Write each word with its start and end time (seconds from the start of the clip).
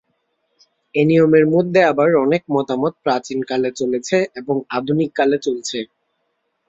এ 0.95 1.03
নিয়মের 1.07 1.45
মধ্যে 1.53 1.81
আবার 1.91 2.09
অনেক 2.25 2.43
মতামত 2.55 2.93
প্রাচীন 3.03 3.39
কালে 3.49 3.69
চলেছে 3.79 4.17
এবং 4.39 4.55
আধুনিক 4.77 5.09
কালে 5.15 5.37
চলছে। 5.45 5.79